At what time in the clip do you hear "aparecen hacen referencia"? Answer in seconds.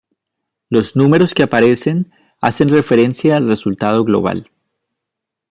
1.43-3.37